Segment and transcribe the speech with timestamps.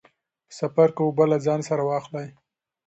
[0.47, 2.27] په سفر کې اوبه له ځان سره واخلئ.